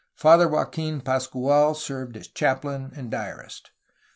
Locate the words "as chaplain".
2.17-2.91